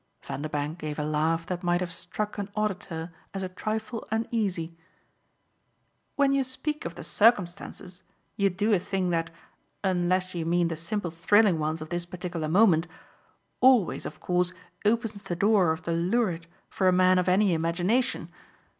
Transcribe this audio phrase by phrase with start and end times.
[0.23, 4.75] Vanderbank gave a laugh that might have struck an auditor as a trifle uneasy.
[6.15, 8.01] "When you speak of 'the circumstances'
[8.35, 9.29] you do a thing that
[9.83, 12.87] unless you mean the simple thrilling ones of this particular moment
[13.59, 14.53] always of course
[14.85, 18.29] opens the door of the lurid for a man of any imagination.